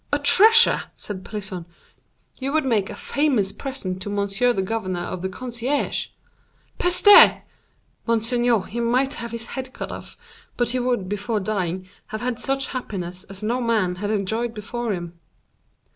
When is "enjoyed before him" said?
14.09-15.19